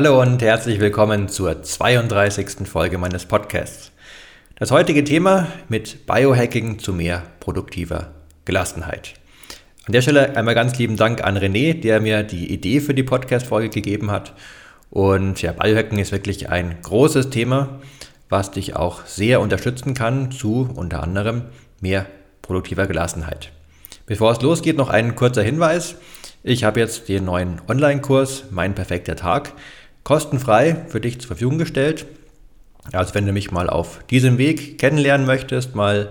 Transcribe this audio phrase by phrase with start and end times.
[0.00, 2.68] Hallo und herzlich willkommen zur 32.
[2.68, 3.90] Folge meines Podcasts.
[4.54, 8.12] Das heutige Thema mit Biohacking zu mehr produktiver
[8.44, 9.14] Gelassenheit.
[9.86, 13.02] An der Stelle einmal ganz lieben Dank an René, der mir die Idee für die
[13.02, 14.34] Podcast-Folge gegeben hat.
[14.88, 17.80] Und ja, Biohacking ist wirklich ein großes Thema,
[18.28, 21.46] was dich auch sehr unterstützen kann zu unter anderem
[21.80, 22.06] mehr
[22.42, 23.50] produktiver Gelassenheit.
[24.06, 25.96] Bevor es losgeht, noch ein kurzer Hinweis.
[26.44, 29.54] Ich habe jetzt den neuen Online-Kurs Mein perfekter Tag
[30.08, 32.06] kostenfrei für dich zur Verfügung gestellt.
[32.92, 36.10] Also wenn du mich mal auf diesem Weg kennenlernen möchtest, mal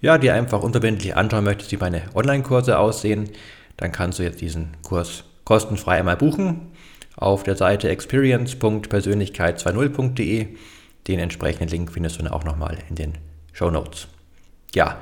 [0.00, 3.30] ja, dir einfach unverbindlich anschauen möchtest, wie meine Online-Kurse aussehen,
[3.78, 6.68] dann kannst du jetzt diesen Kurs kostenfrei einmal buchen
[7.16, 10.46] auf der Seite experience.persönlichkeit20.de.
[11.08, 13.14] Den entsprechenden Link findest du dann auch nochmal in den
[13.52, 14.06] Show Notes.
[14.72, 14.98] Ja,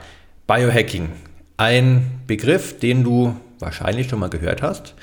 [0.47, 1.11] Biohacking.
[1.59, 4.95] Ein Begriff, den du wahrscheinlich schon mal gehört hast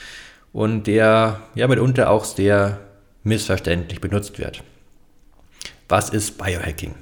[0.53, 2.79] und der ja mitunter auch sehr
[3.27, 4.63] missverständlich benutzt wird.
[5.89, 6.95] Was ist Biohacking?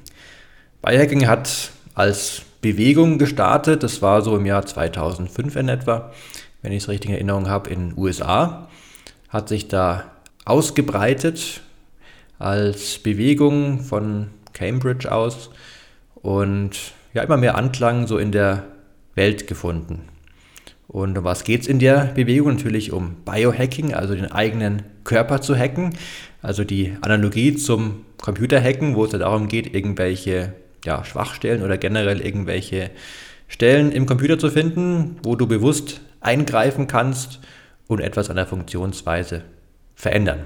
[0.81, 6.11] Biohacking hat als Bewegung gestartet, das war so im Jahr 2005 in etwa,
[6.61, 8.69] wenn ich es richtig in Erinnerung habe, in den USA,
[9.29, 10.11] hat sich da
[10.45, 11.61] ausgebreitet
[12.39, 15.49] als Bewegung von Cambridge aus
[16.15, 16.71] und
[17.13, 18.63] ja immer mehr Anklang so in der
[19.15, 20.09] Welt gefunden.
[20.87, 22.55] Und um was geht es in der Bewegung?
[22.55, 25.95] Natürlich um Biohacking, also den eigenen Körper zu hacken.
[26.41, 32.21] Also die Analogie zum Computerhacken, wo es ja darum geht, irgendwelche ja, Schwachstellen oder generell
[32.21, 32.91] irgendwelche
[33.47, 37.39] Stellen im Computer zu finden, wo du bewusst eingreifen kannst
[37.87, 39.43] und etwas an der Funktionsweise
[39.95, 40.39] verändern.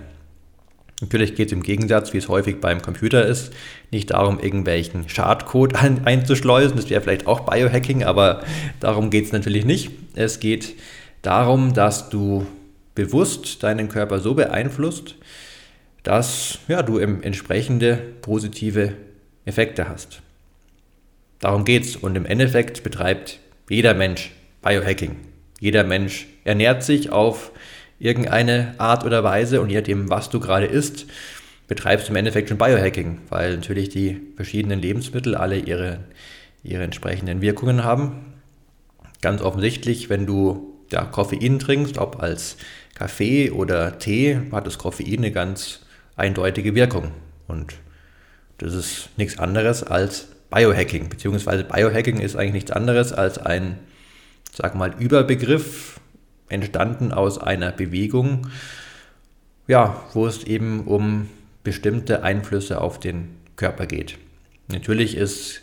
[1.01, 3.53] Natürlich geht es im Gegensatz, wie es häufig beim Computer ist,
[3.89, 6.75] nicht darum, irgendwelchen Schadcode ein, einzuschleusen.
[6.75, 8.43] Das wäre vielleicht auch Biohacking, aber
[8.79, 9.91] darum geht es natürlich nicht.
[10.15, 10.75] Es geht
[11.21, 12.45] darum, dass du
[12.95, 15.15] bewusst deinen Körper so beeinflusst,
[16.03, 18.93] dass ja, du entsprechende positive
[19.45, 20.21] Effekte hast.
[21.39, 21.95] Darum geht es.
[21.95, 23.39] Und im Endeffekt betreibt
[23.69, 25.15] jeder Mensch Biohacking.
[25.59, 27.51] Jeder Mensch ernährt sich auf
[27.99, 31.05] irgendeine Art oder Weise und je nachdem, was du gerade isst,
[31.67, 35.99] betreibst du im Endeffekt schon Biohacking, weil natürlich die verschiedenen Lebensmittel alle ihre,
[36.63, 38.33] ihre entsprechenden Wirkungen haben.
[39.21, 42.57] Ganz offensichtlich, wenn du ja, Koffein trinkst, ob als
[42.95, 45.81] Kaffee oder Tee, hat das Koffein eine ganz
[46.15, 47.11] eindeutige Wirkung.
[47.47, 47.75] Und
[48.57, 53.77] das ist nichts anderes als Biohacking, beziehungsweise Biohacking ist eigentlich nichts anderes als ein,
[54.51, 55.98] sag mal, Überbegriff
[56.49, 58.47] entstanden aus einer Bewegung,
[59.67, 61.29] ja, wo es eben um
[61.63, 64.17] bestimmte Einflüsse auf den Körper geht.
[64.67, 65.61] Natürlich ist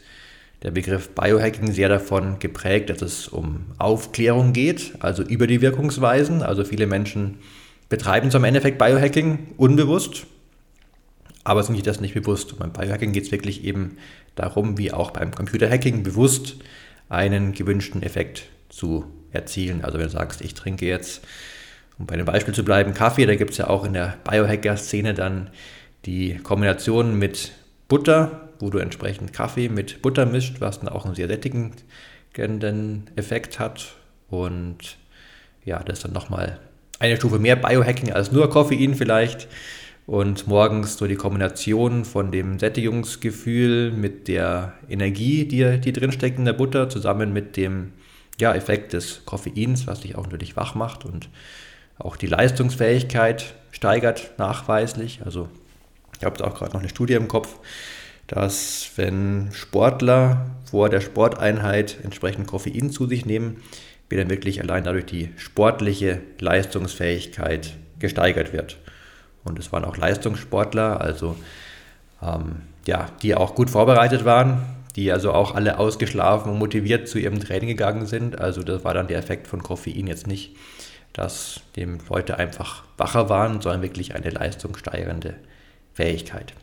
[0.63, 6.43] der Begriff Biohacking sehr davon geprägt, dass es um Aufklärung geht, also über die Wirkungsweisen.
[6.43, 7.39] Also viele Menschen
[7.89, 10.27] betreiben zum Endeffekt Biohacking unbewusst,
[11.45, 12.53] aber sind sich das nicht bewusst.
[12.53, 13.99] Und beim Biohacking geht es wirklich eben
[14.35, 16.57] darum, wie auch beim Computerhacking bewusst
[17.09, 19.85] einen gewünschten Effekt zu erzielen.
[19.85, 21.25] Also wenn du sagst, ich trinke jetzt,
[21.99, 25.15] um bei dem Beispiel zu bleiben, Kaffee, da gibt es ja auch in der Biohacker-Szene
[25.15, 25.51] dann
[26.05, 27.53] die Kombination mit
[27.89, 33.59] Butter, wo du entsprechend Kaffee mit Butter mischt, was dann auch einen sehr sättigenden Effekt
[33.59, 33.95] hat.
[34.29, 34.97] Und
[35.65, 36.59] ja, das ist dann nochmal
[36.99, 39.49] eine Stufe mehr Biohacking als nur Koffein vielleicht.
[40.07, 46.45] Und morgens so die Kombination von dem Sättigungsgefühl mit der Energie, die, die drinsteckt in
[46.45, 47.93] der Butter, zusammen mit dem
[48.39, 51.29] ja, Effekt des Koffeins, was dich auch natürlich wach macht und
[51.99, 55.21] auch die Leistungsfähigkeit steigert nachweislich.
[55.25, 55.49] Also
[56.19, 57.57] ich habe auch gerade noch eine Studie im Kopf,
[58.27, 63.63] dass wenn Sportler vor der Sporteinheit entsprechend Koffein zu sich nehmen,
[64.09, 68.79] wie dann wirklich allein dadurch die sportliche Leistungsfähigkeit gesteigert wird.
[69.45, 71.37] Und es waren auch Leistungssportler, also
[72.23, 72.57] ähm,
[72.87, 74.63] ja, die auch gut vorbereitet waren,
[74.97, 78.41] die also auch alle ausgeschlafen und motiviert zu ihrem Training gegangen sind.
[78.41, 80.57] Also das war dann der Effekt von Koffein jetzt nicht,
[81.13, 85.35] dass die Leute einfach wacher waren, sondern wirklich eine leistungssteigernde
[85.93, 86.55] Fähigkeit.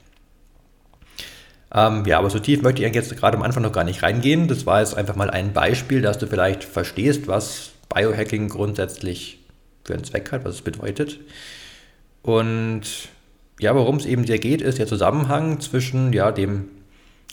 [1.74, 4.48] Ähm, ja, aber so tief möchte ich jetzt gerade am Anfang noch gar nicht reingehen.
[4.48, 9.40] Das war jetzt einfach mal ein Beispiel, dass du vielleicht verstehst, was Biohacking grundsätzlich
[9.84, 11.20] für einen Zweck hat, was es bedeutet.
[12.24, 12.84] Und
[13.60, 16.70] ja, worum es eben sehr geht, ist der Zusammenhang zwischen ja, dem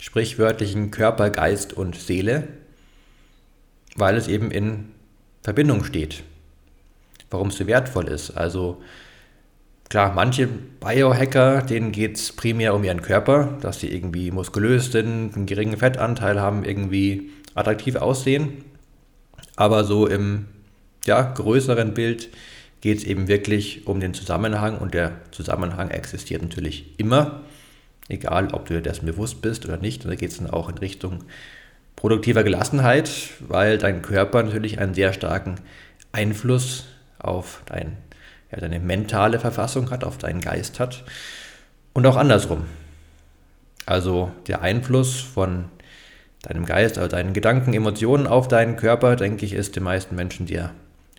[0.01, 2.49] sprichwörtlichen Körper, Geist und Seele,
[3.95, 4.87] weil es eben in
[5.43, 6.25] Verbindung steht.
[7.31, 8.31] Warum es so wertvoll ist.
[8.31, 8.83] Also
[9.89, 15.37] klar, manche Biohacker, denen geht es primär um ihren Körper, dass sie irgendwie muskulös sind,
[15.37, 18.65] einen geringen Fettanteil haben, irgendwie attraktiv aussehen.
[19.57, 20.47] Aber so im
[21.05, 22.31] ja, größeren Bild
[22.81, 27.43] geht es eben wirklich um den Zusammenhang und der Zusammenhang existiert natürlich immer,
[28.11, 30.05] egal ob du dir dessen bewusst bist oder nicht.
[30.05, 31.25] Und da geht es dann auch in Richtung
[31.97, 33.11] produktiver Gelassenheit,
[33.41, 35.57] weil dein Körper natürlich einen sehr starken
[36.13, 36.87] Einfluss
[37.19, 37.97] auf dein,
[38.51, 41.05] ja, deine mentale Verfassung hat, auf deinen Geist hat
[41.93, 42.65] und auch andersrum.
[43.87, 45.67] Also der Einfluss von
[46.43, 50.47] deinem Geist, also deinen Gedanken, Emotionen auf deinen Körper, denke ich, ist den meisten Menschen
[50.47, 50.71] dir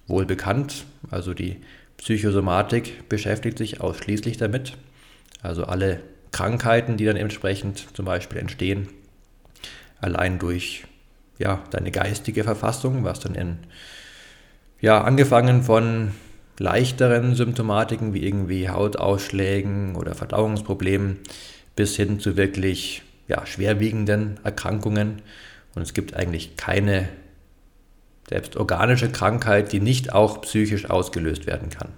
[0.08, 0.86] wohl bekannt.
[1.10, 1.58] Also die
[1.98, 4.78] Psychosomatik beschäftigt sich ausschließlich damit.
[5.44, 6.00] Also alle
[6.31, 8.88] Krankheiten, die dann entsprechend zum Beispiel entstehen,
[10.00, 10.86] allein durch
[11.38, 13.57] ja, deine geistige Verfassung, was dann in,
[14.80, 16.12] ja, angefangen von
[16.57, 21.18] leichteren Symptomatiken wie irgendwie Hautausschlägen oder Verdauungsproblemen
[21.75, 25.22] bis hin zu wirklich ja, schwerwiegenden Erkrankungen.
[25.74, 27.10] Und es gibt eigentlich keine
[28.30, 31.89] selbst organische Krankheit, die nicht auch psychisch ausgelöst werden kann.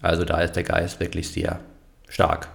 [0.00, 1.60] Also da ist der Geist wirklich sehr
[2.08, 2.48] stark.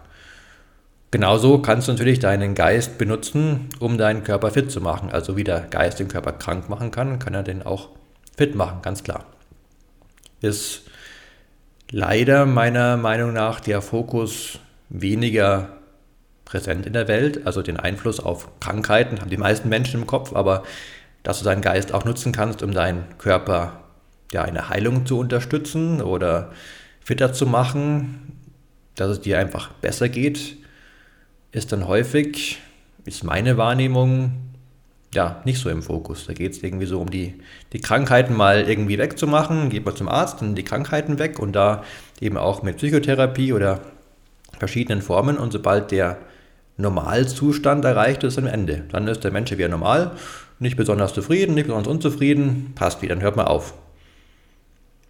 [1.13, 5.11] Genauso kannst du natürlich deinen Geist benutzen, um deinen Körper fit zu machen.
[5.11, 7.89] Also wie der Geist den Körper krank machen kann, kann er den auch
[8.35, 9.23] fit machen, ganz klar.
[10.41, 10.89] Ist
[11.91, 14.57] leider meiner Meinung nach der Fokus
[14.89, 15.77] weniger
[16.45, 17.45] präsent in der Welt.
[17.45, 20.63] Also den Einfluss auf Krankheiten haben die meisten Menschen im Kopf, aber
[21.21, 23.83] dass du deinen Geist auch nutzen kannst, um deinen Körper
[24.31, 26.53] ja, eine Heilung zu unterstützen oder
[27.01, 28.39] fitter zu machen,
[28.95, 30.62] dass es dir einfach besser geht,
[31.53, 32.59] ist dann häufig,
[33.05, 34.33] ist meine Wahrnehmung,
[35.13, 36.25] ja, nicht so im Fokus.
[36.25, 37.35] Da geht es irgendwie so um die,
[37.71, 39.69] die Krankheiten mal irgendwie wegzumachen.
[39.69, 41.83] Geht man zum Arzt, dann die Krankheiten weg und da
[42.19, 43.79] eben auch mit Psychotherapie oder
[44.57, 45.37] verschiedenen Formen.
[45.37, 46.17] Und sobald der
[46.77, 48.83] Normalzustand erreicht ist, am Ende.
[48.91, 50.17] Dann ist der Mensch wieder normal
[50.63, 53.75] nicht besonders zufrieden, nicht besonders unzufrieden, passt wieder, dann hört man auf.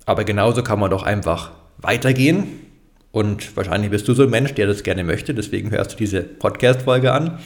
[0.05, 2.59] Aber genauso kann man doch einfach weitergehen.
[3.13, 6.23] Und wahrscheinlich bist du so ein Mensch, der das gerne möchte, deswegen hörst du diese
[6.23, 7.37] Podcast-Folge an.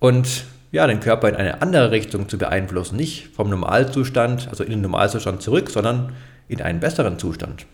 [0.00, 4.72] Und ja, den Körper in eine andere Richtung zu beeinflussen, nicht vom Normalzustand, also in
[4.72, 6.12] den Normalzustand zurück, sondern
[6.48, 7.64] in einen besseren Zustand.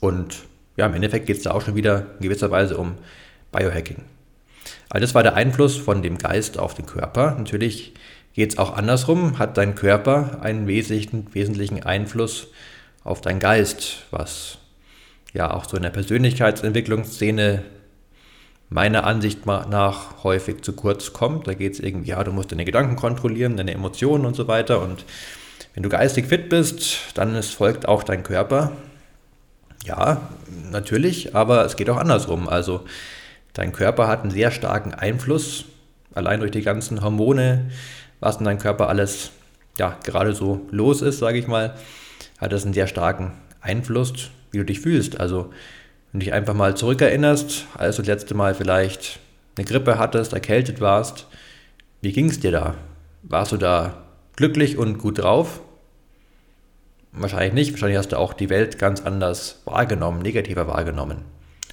[0.00, 0.44] Und
[0.78, 2.94] ja, im Endeffekt geht es da auch schon wieder in gewisser Weise um
[3.52, 4.02] Biohacking.
[4.88, 7.34] Also das war der Einfluss von dem Geist auf den Körper.
[7.36, 7.92] Natürlich
[8.32, 12.46] geht es auch andersrum, hat dein Körper einen wesentlichen, wesentlichen Einfluss
[13.04, 14.56] auf deinen Geist, was
[15.36, 17.62] ja auch so in der Persönlichkeitsentwicklungsszene
[18.68, 21.46] meiner Ansicht nach häufig zu kurz kommt.
[21.46, 24.82] Da geht es irgendwie, ja, du musst deine Gedanken kontrollieren, deine Emotionen und so weiter.
[24.82, 25.04] Und
[25.74, 28.72] wenn du geistig fit bist, dann folgt auch dein Körper.
[29.84, 30.28] Ja,
[30.72, 32.48] natürlich, aber es geht auch andersrum.
[32.48, 32.80] Also
[33.56, 35.64] Dein Körper hat einen sehr starken Einfluss,
[36.12, 37.70] allein durch die ganzen Hormone,
[38.20, 39.30] was in deinem Körper alles
[39.78, 41.74] ja, gerade so los ist, sage ich mal,
[42.36, 43.32] hat das einen sehr starken
[43.62, 45.20] Einfluss, wie du dich fühlst.
[45.20, 45.50] Also,
[46.12, 49.20] wenn du dich einfach mal zurückerinnerst, als du das letzte Mal vielleicht
[49.56, 51.26] eine Grippe hattest, erkältet warst,
[52.00, 52.74] wie ging es dir da?
[53.22, 54.04] Warst du da
[54.36, 55.60] glücklich und gut drauf?
[57.12, 57.72] Wahrscheinlich nicht.
[57.72, 61.22] Wahrscheinlich hast du auch die Welt ganz anders wahrgenommen, negativer wahrgenommen.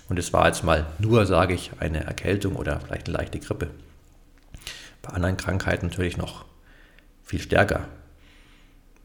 [0.09, 3.69] Und es war jetzt mal nur, sage ich, eine Erkältung oder vielleicht eine leichte Grippe.
[5.01, 6.45] Bei anderen Krankheiten natürlich noch
[7.23, 7.87] viel stärker.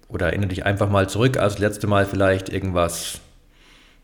[0.08, 3.20] Oder erinnere dich einfach mal zurück, als das letzte Mal vielleicht irgendwas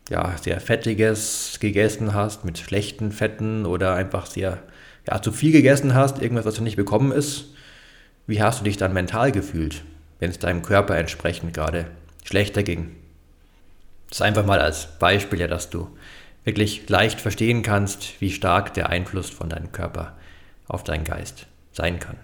[0.09, 4.61] ja, sehr Fettiges gegessen hast, mit schlechten Fetten oder einfach sehr
[5.07, 7.45] ja, zu viel gegessen hast, irgendwas, was du nicht bekommen ist.
[8.27, 9.83] Wie hast du dich dann mental gefühlt,
[10.19, 11.85] wenn es deinem Körper entsprechend gerade
[12.23, 12.95] schlechter ging?
[14.09, 15.89] Das ist einfach mal als Beispiel, ja, dass du
[16.43, 20.15] wirklich leicht verstehen kannst, wie stark der Einfluss von deinem Körper
[20.67, 22.17] auf deinen Geist sein kann.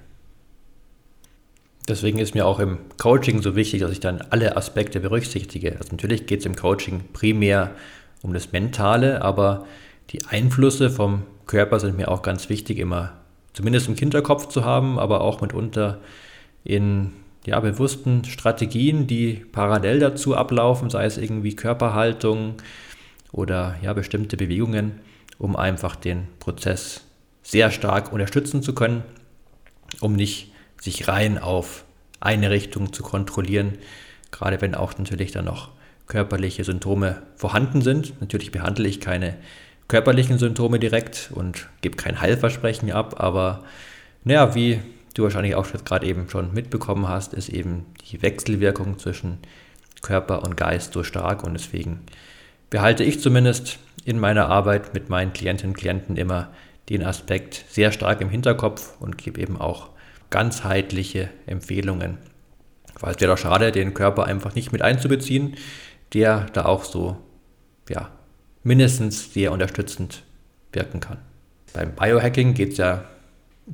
[1.91, 5.73] Deswegen ist mir auch im Coaching so wichtig, dass ich dann alle Aspekte berücksichtige.
[5.77, 7.71] Also natürlich geht es im Coaching primär
[8.21, 9.65] um das Mentale, aber
[10.11, 13.11] die Einflüsse vom Körper sind mir auch ganz wichtig, immer
[13.51, 15.99] zumindest im Hinterkopf zu haben, aber auch mitunter
[16.63, 17.11] in
[17.45, 22.55] ja, bewussten Strategien, die parallel dazu ablaufen, sei es irgendwie Körperhaltung,
[23.33, 25.01] oder ja, bestimmte Bewegungen,
[25.37, 27.05] um einfach den Prozess
[27.43, 29.03] sehr stark unterstützen zu können,
[29.99, 30.50] um nicht
[30.81, 31.85] sich rein auf
[32.19, 33.77] eine Richtung zu kontrollieren,
[34.31, 35.69] gerade wenn auch natürlich dann noch
[36.07, 38.19] körperliche Symptome vorhanden sind.
[38.19, 39.37] Natürlich behandle ich keine
[39.87, 43.63] körperlichen Symptome direkt und gebe kein Heilversprechen ab, aber
[44.23, 44.79] naja, wie
[45.13, 49.37] du wahrscheinlich auch gerade eben schon mitbekommen hast, ist eben die Wechselwirkung zwischen
[50.01, 52.01] Körper und Geist so stark und deswegen
[52.69, 56.49] behalte ich zumindest in meiner Arbeit mit meinen Klientinnen und Klienten immer
[56.89, 59.89] den Aspekt sehr stark im Hinterkopf und gebe eben auch
[60.31, 62.17] ganzheitliche Empfehlungen.
[62.99, 65.55] Weil es wäre doch schade, den Körper einfach nicht mit einzubeziehen,
[66.13, 67.17] der da auch so,
[67.89, 68.09] ja,
[68.63, 70.23] mindestens sehr unterstützend
[70.73, 71.17] wirken kann.
[71.73, 73.05] Beim Biohacking geht es ja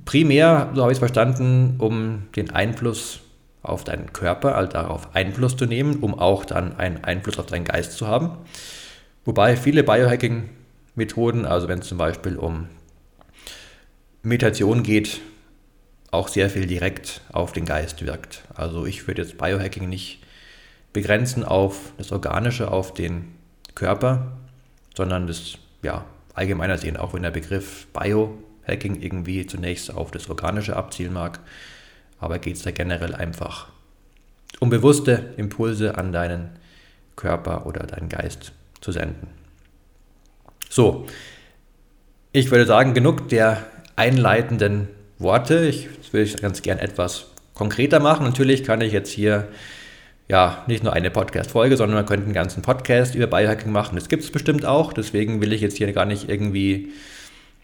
[0.06, 3.22] primär, so habe ich es verstanden, um den Einfluss
[3.64, 7.66] auf deinen Körper, also darauf Einfluss zu nehmen, um auch dann einen Einfluss auf deinen
[7.66, 8.38] Geist zu haben.
[9.26, 12.70] Wobei viele Biohacking-Methoden, also wenn es zum Beispiel um
[14.24, 15.20] Meditation geht,
[16.18, 18.44] auch sehr viel direkt auf den Geist wirkt.
[18.56, 20.20] Also ich würde jetzt Biohacking nicht
[20.92, 23.36] begrenzen auf das Organische, auf den
[23.76, 24.32] Körper,
[24.96, 30.76] sondern das ja, allgemeiner sehen, auch wenn der Begriff Biohacking irgendwie zunächst auf das Organische
[30.76, 31.40] abzielen mag,
[32.20, 33.68] aber geht es da generell einfach
[34.60, 36.50] um bewusste Impulse an deinen
[37.16, 39.28] Körper oder deinen Geist zu senden.
[40.70, 41.06] So,
[42.32, 43.64] ich würde sagen, genug der
[43.96, 44.88] einleitenden
[45.20, 45.66] Worte.
[45.68, 48.26] Ich will ich ganz gern etwas konkreter machen.
[48.26, 49.48] Natürlich kann ich jetzt hier
[50.28, 53.96] ja nicht nur eine Podcast-Folge, sondern man könnte einen ganzen Podcast über Biohacking machen.
[53.96, 54.94] Das gibt es bestimmt auch.
[54.94, 56.90] Deswegen will ich jetzt hier gar nicht irgendwie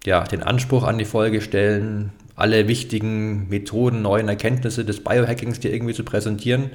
[0.05, 5.73] ja, den Anspruch an die Folge stellen, alle wichtigen Methoden, neuen Erkenntnisse des Biohackings dir
[5.73, 6.71] irgendwie zu präsentieren.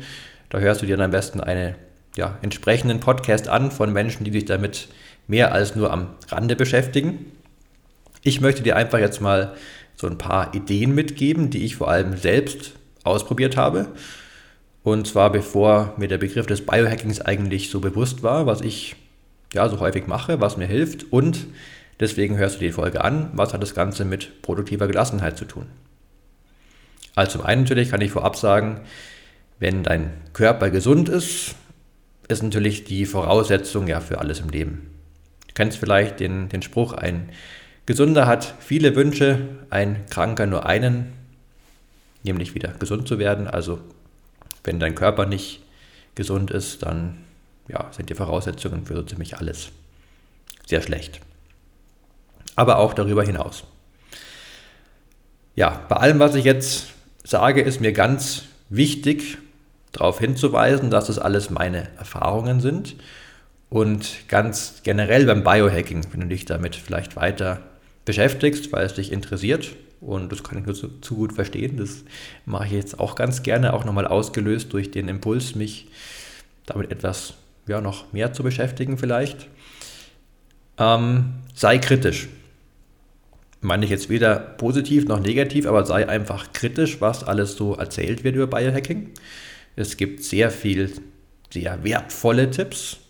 [0.51, 1.75] Da hörst du dir dann am besten einen
[2.17, 4.89] ja, entsprechenden Podcast an von Menschen, die sich damit
[5.27, 7.27] mehr als nur am Rande beschäftigen.
[8.23, 9.55] Ich möchte dir einfach jetzt mal
[10.01, 12.73] so ein paar Ideen mitgeben, die ich vor allem selbst
[13.05, 13.89] ausprobiert habe.
[14.85, 18.97] Und zwar bevor mir der Begriff des Biohackings eigentlich so bewusst war, was ich
[19.53, 21.47] ja so häufig mache, was mir hilft und
[22.01, 25.67] deswegen hörst du die Folge an, was hat das Ganze mit produktiver Gelassenheit zu tun.
[27.15, 28.83] Also zum einen natürlich kann ich vorab sagen,
[29.59, 31.57] wenn dein Körper gesund ist,
[32.29, 34.91] ist natürlich die Voraussetzung ja für alles im Leben.
[35.49, 37.31] Du kennst vielleicht den, den Spruch, ein
[37.89, 41.11] Gesunder hat viele Wünsche, ein Kranker nur einen,
[42.23, 43.49] nämlich wieder gesund zu werden.
[43.49, 43.81] Also
[44.63, 45.63] wenn dein Körper nicht
[46.15, 47.17] gesund ist, dann
[47.67, 49.71] ja, sind die Voraussetzungen für so ziemlich alles
[50.67, 51.21] sehr schlecht.
[52.57, 53.65] Aber auch darüber hinaus.
[55.57, 56.89] Ja, bei allem, was ich jetzt
[57.25, 59.39] sage, ist mir ganz wichtig,
[59.93, 62.97] darauf hinzuweisen, dass das alles meine Erfahrungen sind.
[63.71, 67.63] Und ganz generell beim Biohacking, wenn du dich damit vielleicht weiter
[68.09, 69.77] beschäftigst, weil es dich interessiert.
[70.01, 71.77] Und das kann ich nur zu, zu gut verstehen.
[71.77, 72.05] Das
[72.47, 75.89] mache ich jetzt auch ganz gerne, auch nochmal ausgelöst durch den Impuls, mich
[76.65, 77.35] damit etwas
[77.67, 79.47] ja, noch mehr zu beschäftigen vielleicht.
[80.79, 82.29] Ähm, sei kritisch.
[83.61, 88.25] Meine ich jetzt weder positiv noch negativ, aber sei einfach kritisch, was alles so erzählt
[88.25, 89.11] wird über Biohacking.
[89.77, 90.93] Es gibt sehr viel,
[91.51, 93.01] sehr wertvolle Tipps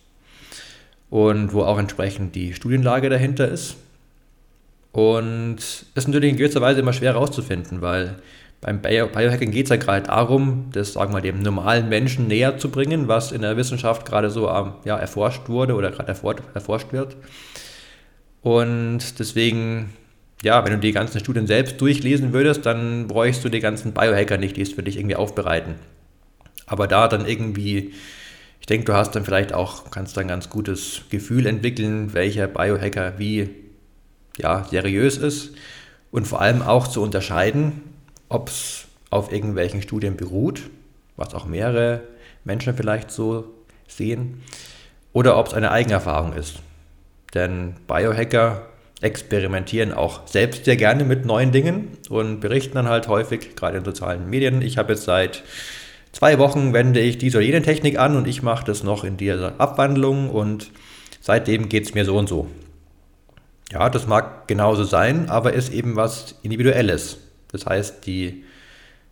[1.08, 3.76] und wo auch entsprechend die Studienlage dahinter ist.
[4.98, 8.16] Und es ist natürlich in gewisser Weise immer schwer herauszufinden, weil
[8.60, 12.68] beim Biohacking geht es ja gerade darum, das sagen wir dem normalen Menschen näher zu
[12.68, 14.46] bringen, was in der Wissenschaft gerade so
[14.84, 17.16] ja, erforscht wurde oder gerade erforscht wird.
[18.42, 19.90] Und deswegen,
[20.42, 24.36] ja, wenn du die ganzen Studien selbst durchlesen würdest, dann bräuchst du die ganzen Biohacker
[24.36, 25.76] nicht, die es für dich irgendwie aufbereiten.
[26.66, 27.92] Aber da dann irgendwie,
[28.58, 32.48] ich denke, du hast dann vielleicht auch, kannst dann ein ganz gutes Gefühl entwickeln, welcher
[32.48, 33.67] Biohacker wie
[34.38, 35.52] ja, seriös ist
[36.10, 37.82] und vor allem auch zu unterscheiden,
[38.28, 40.62] ob es auf irgendwelchen Studien beruht,
[41.16, 42.02] was auch mehrere
[42.44, 43.44] Menschen vielleicht so
[43.86, 44.42] sehen,
[45.12, 46.60] oder ob es eine Eigenerfahrung ist.
[47.34, 48.68] Denn Biohacker
[49.00, 53.84] experimentieren auch selbst sehr gerne mit neuen Dingen und berichten dann halt häufig, gerade in
[53.84, 55.44] sozialen Medien, ich habe jetzt seit
[56.12, 59.16] zwei Wochen wende ich diese oder jene Technik an und ich mache das noch in
[59.16, 60.70] dieser Abwandlung und
[61.20, 62.48] seitdem geht es mir so und so.
[63.72, 67.18] Ja, das mag genauso sein, aber ist eben was Individuelles.
[67.52, 68.44] Das heißt, die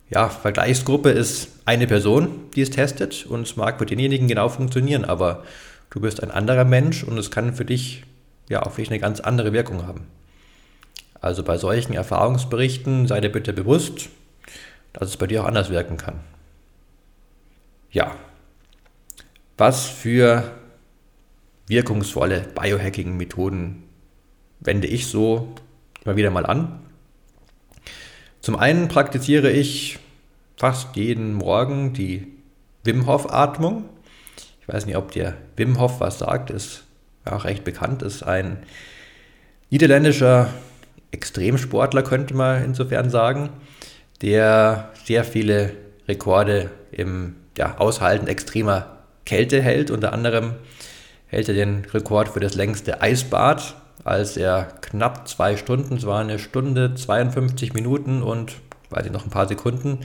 [0.09, 5.05] ja, Vergleichsgruppe ist eine Person, die es testet und es mag für denjenigen genau funktionieren,
[5.05, 5.43] aber
[5.89, 8.03] du bist ein anderer Mensch und es kann für dich
[8.49, 10.07] ja auch vielleicht eine ganz andere Wirkung haben.
[11.19, 14.09] Also bei solchen Erfahrungsberichten sei dir bitte bewusst,
[14.93, 16.19] dass es bei dir auch anders wirken kann.
[17.91, 18.15] Ja,
[19.57, 20.51] was für
[21.67, 23.86] wirkungsvolle Biohacking-Methoden
[24.59, 25.53] wende ich so
[26.03, 26.79] immer wieder mal an.
[28.41, 29.99] Zum einen praktiziere ich
[30.55, 32.27] fast jeden Morgen die
[32.83, 33.85] Wim Hof Atmung.
[34.61, 36.83] Ich weiß nicht, ob dir Wim Hof was sagt, ist
[37.25, 38.63] auch recht bekannt, ist ein
[39.69, 40.49] niederländischer
[41.11, 43.49] Extremsportler, könnte man insofern sagen,
[44.21, 45.73] der sehr viele
[46.07, 49.91] Rekorde im ja, Aushalten extremer Kälte hält.
[49.91, 50.53] Unter anderem
[51.27, 56.21] hält er den Rekord für das längste Eisbad, als er knapp zwei Stunden, es war
[56.21, 58.53] eine Stunde 52 Minuten und
[58.89, 59.99] weiß ich noch ein paar Sekunden,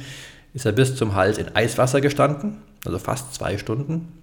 [0.54, 4.18] ist er bis zum Hals in Eiswasser gestanden, also fast zwei Stunden.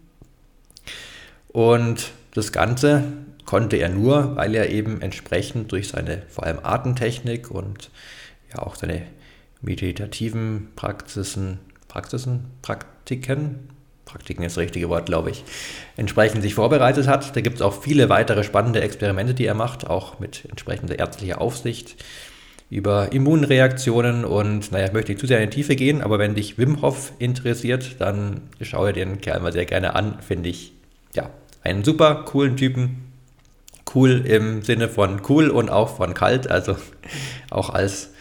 [1.47, 3.03] Und das Ganze
[3.45, 7.89] konnte er nur, weil er eben entsprechend durch seine vor allem Atemtechnik und
[8.53, 9.03] ja auch seine
[9.61, 13.69] meditativen Praxisen, Praxisen, Praktiken,
[14.09, 15.43] Praktiken ist das richtige Wort, glaube ich,
[15.95, 17.35] entsprechend sich vorbereitet hat.
[17.35, 21.39] Da gibt es auch viele weitere spannende Experimente, die er macht, auch mit entsprechender ärztlicher
[21.39, 21.95] Aufsicht
[22.71, 26.57] über Immunreaktionen und naja, möchte ich zu sehr in die Tiefe gehen, aber wenn dich
[26.57, 30.73] Wim Hof interessiert, dann schaue dir den Kerl mal sehr gerne an, finde ich,
[31.15, 31.29] ja,
[31.63, 33.05] einen super coolen Typen.
[33.93, 36.77] Cool im Sinne von cool und auch von kalt, also
[37.49, 38.11] auch als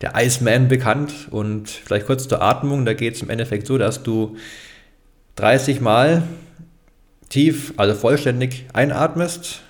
[0.00, 1.12] der Iceman bekannt.
[1.30, 4.36] Und vielleicht kurz zur Atmung, da geht es im Endeffekt so, dass du
[5.36, 6.22] 30 Mal
[7.28, 9.60] tief, also vollständig einatmest,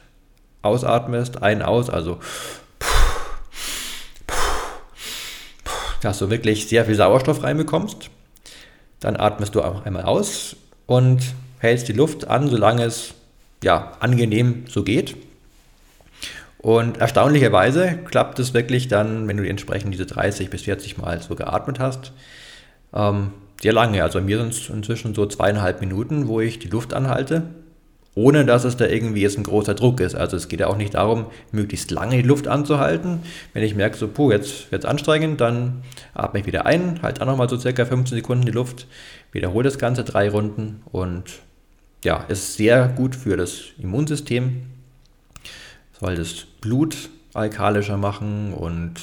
[0.63, 2.19] ausatmest, ein, aus, also
[6.03, 8.11] dass du wirklich sehr viel Sauerstoff reinbekommst.
[9.01, 10.57] Dann atmest du auch einmal aus
[10.87, 11.23] und
[11.59, 13.15] hältst die Luft an, solange es
[13.63, 15.17] ja, angenehm so geht.
[16.59, 21.35] Und erstaunlicherweise klappt es wirklich dann, wenn du entsprechend diese 30 bis 40 Mal so
[21.35, 22.13] geatmet hast,
[22.95, 24.03] ähm, sehr lange.
[24.03, 27.43] Also mir sind es inzwischen so zweieinhalb Minuten, wo ich die Luft anhalte,
[28.15, 30.15] ohne dass es da irgendwie jetzt ein großer Druck ist.
[30.15, 33.21] Also es geht ja auch nicht darum, möglichst lange die Luft anzuhalten.
[33.53, 35.83] Wenn ich merke, so, puh, jetzt wird es anstrengend, dann
[36.15, 38.87] atme ich wieder ein, halte auch nochmal so circa 15 Sekunden die Luft,
[39.33, 41.25] wiederhole das Ganze drei Runden und
[42.05, 44.63] ja, ist sehr gut für das Immunsystem.
[45.99, 48.95] Soll das Blut alkalischer machen und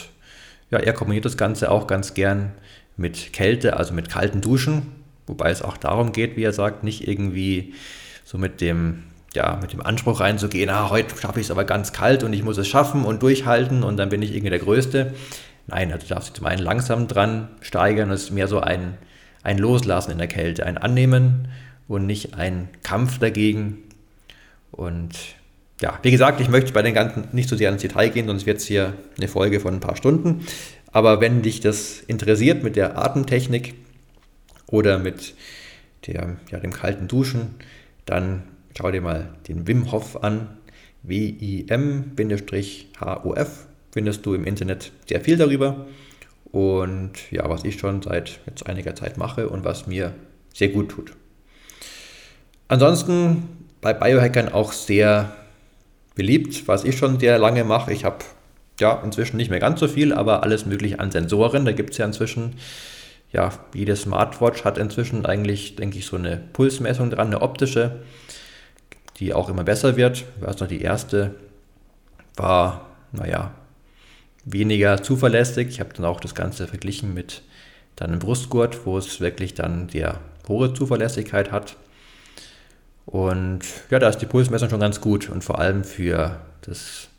[0.72, 2.54] ja, er kombiniert das Ganze auch ganz gern
[2.98, 4.84] mit Kälte, also mit kalten Duschen,
[5.28, 7.74] wobei es auch darum geht, wie er sagt, nicht irgendwie
[8.24, 9.04] so mit dem,
[9.34, 12.44] ja, mit dem Anspruch reinzugehen, ah, heute schaffe ich es aber ganz kalt und ich
[12.44, 15.14] muss es schaffen und durchhalten und dann bin ich irgendwie der Größte.
[15.68, 18.98] Nein, also du darfst dich zum einen langsam dran steigern, es ist mehr so ein,
[19.44, 21.48] ein Loslassen in der Kälte, ein Annehmen
[21.88, 23.78] und nicht ein Kampf dagegen.
[24.72, 25.16] Und
[25.82, 28.46] ja, wie gesagt, ich möchte bei den ganzen nicht so sehr ins Detail gehen, sonst
[28.46, 30.46] wird es hier eine Folge von ein paar Stunden.
[30.94, 33.74] Aber wenn dich das interessiert mit der Atemtechnik
[34.68, 35.34] oder mit
[36.06, 37.56] der, ja, dem kalten Duschen,
[38.06, 38.44] dann
[38.78, 40.58] schau dir mal den Wim Hof an.
[41.02, 42.18] W-I-M-H-O-F
[43.92, 45.88] findest du im Internet sehr viel darüber.
[46.52, 50.14] Und ja, was ich schon seit jetzt einiger Zeit mache und was mir
[50.54, 51.14] sehr gut tut.
[52.68, 53.48] Ansonsten
[53.82, 55.36] bei Biohackern auch sehr
[56.14, 57.92] beliebt, was ich schon sehr lange mache.
[57.92, 58.24] Ich habe
[58.80, 61.66] ja, inzwischen nicht mehr ganz so viel, aber alles mögliche an Sensoren.
[61.66, 62.56] Da gibt es ja inzwischen,
[63.32, 68.04] ja, jede Smartwatch hat inzwischen eigentlich, denke ich, so eine Pulsmessung dran, eine optische,
[69.18, 70.26] die auch immer besser wird.
[70.38, 71.36] Ich weiß noch, die erste
[72.36, 73.52] war, naja,
[74.46, 75.68] weniger zuverlässig.
[75.70, 77.44] Ich habe dann auch das Ganze verglichen mit
[77.96, 81.76] dann einem Brustgurt, wo es wirklich dann sehr hohe Zuverlässigkeit hat.
[83.06, 87.10] Und ja, da ist die Pulsmessung schon ganz gut und vor allem für das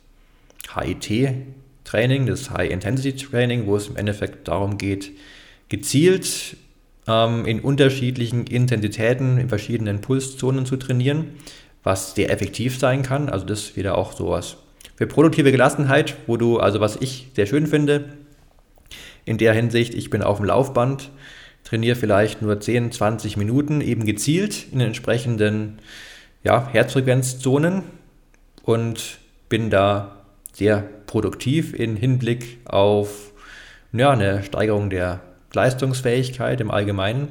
[0.73, 5.11] HIT-Training, das High-Intensity-Training, wo es im Endeffekt darum geht,
[5.69, 6.57] gezielt
[7.07, 11.31] ähm, in unterschiedlichen Intensitäten in verschiedenen Pulszonen zu trainieren,
[11.83, 13.29] was sehr effektiv sein kann.
[13.29, 14.57] Also das ist wieder auch sowas
[14.95, 18.09] für produktive Gelassenheit, wo du, also was ich sehr schön finde,
[19.25, 21.09] in der Hinsicht, ich bin auf dem Laufband,
[21.63, 25.79] trainiere vielleicht nur 10, 20 Minuten eben gezielt in den entsprechenden
[26.43, 27.83] ja, Herzfrequenzzonen
[28.63, 29.17] und
[29.49, 30.14] bin da
[30.55, 33.33] sehr produktiv im Hinblick auf
[33.91, 35.19] ja, eine Steigerung der
[35.53, 37.29] Leistungsfähigkeit im Allgemeinen.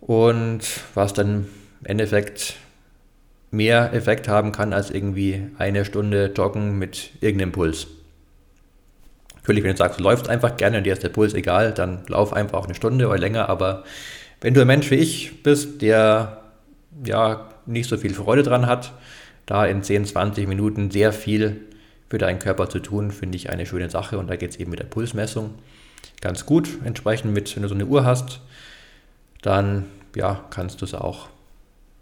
[0.00, 0.60] Und
[0.94, 1.46] was dann
[1.80, 2.54] im Endeffekt
[3.50, 7.86] mehr Effekt haben kann als irgendwie eine Stunde Joggen mit irgendeinem Puls.
[9.36, 12.02] Natürlich, wenn du sagst, du läufst einfach gerne und dir ist der Puls egal, dann
[12.08, 13.48] lauf einfach auch eine Stunde oder länger.
[13.48, 13.84] Aber
[14.40, 16.42] wenn du ein Mensch wie ich bist, der
[17.04, 18.92] ja nicht so viel Freude dran hat,
[19.48, 21.62] da in 10, 20 Minuten sehr viel
[22.10, 24.18] für deinen Körper zu tun, finde ich eine schöne Sache.
[24.18, 25.54] Und da geht es eben mit der Pulsmessung
[26.20, 26.68] ganz gut.
[26.84, 28.42] Entsprechend mit, wenn du so eine Uhr hast,
[29.40, 31.28] dann ja, kannst du es auch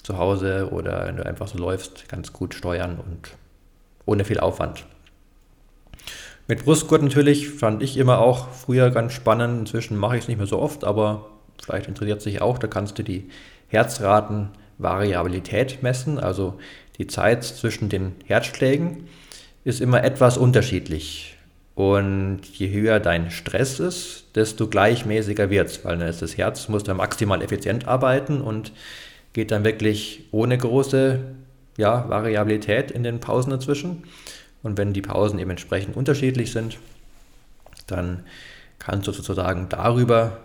[0.02, 3.30] zu Hause oder wenn du einfach so läufst, ganz gut steuern und
[4.06, 4.85] ohne viel Aufwand.
[6.48, 9.61] Mit Brustgurt natürlich fand ich immer auch früher ganz spannend.
[9.61, 11.26] Inzwischen mache ich es nicht mehr so oft, aber
[11.62, 12.59] vielleicht interessiert sich auch.
[12.59, 13.28] Da kannst du die
[13.68, 16.59] Herzraten Variabilität messen, also
[16.98, 19.09] die Zeit zwischen den Herzschlägen
[19.64, 21.37] ist immer etwas unterschiedlich.
[21.74, 26.68] Und je höher dein Stress ist, desto gleichmäßiger wird es, weil dann ist das Herz,
[26.68, 28.72] muss dann maximal effizient arbeiten und
[29.35, 31.20] geht dann wirklich ohne große
[31.76, 34.04] ja, Variabilität in den Pausen dazwischen.
[34.62, 36.78] Und wenn die Pausen eben entsprechend unterschiedlich sind,
[37.87, 38.24] dann
[38.78, 40.40] kannst du sozusagen darüber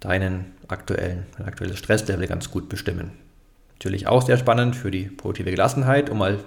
[0.00, 3.23] deinen aktuellen, dein aktuelles Stresslevel ganz gut bestimmen.
[3.84, 6.38] Natürlich auch sehr spannend für die produktive Gelassenheit, um mal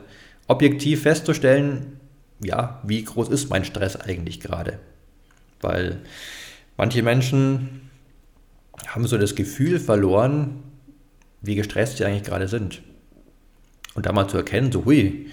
[0.47, 2.00] objektiv festzustellen,
[2.39, 4.80] ja, wie groß ist mein Stress eigentlich gerade?
[5.62, 6.00] Weil
[6.78, 7.91] manche Menschen
[8.88, 10.63] haben so das Gefühl verloren,
[11.41, 12.82] wie gestresst sie eigentlich gerade sind.
[13.93, 15.28] Und da mal zu erkennen, so, hui,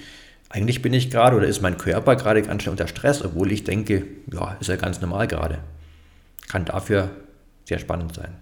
[0.51, 3.65] eigentlich bin ich gerade oder ist mein Körper gerade ganz schön unter Stress, obwohl ich
[3.65, 5.61] denke, ja, ist ja ganz normal gerade.
[6.49, 7.13] Kann dafür
[7.65, 8.37] sehr spannend sein.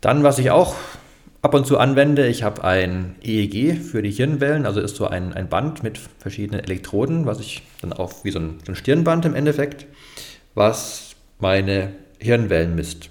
[0.00, 0.74] Dann, was ich auch
[1.44, 5.34] ab und zu anwende, ich habe ein EEG für die Hirnwellen, also ist so ein,
[5.34, 9.26] ein Band mit verschiedenen Elektroden, was ich dann auch wie so ein, so ein Stirnband
[9.26, 9.84] im Endeffekt,
[10.54, 13.10] was meine Hirnwellen misst.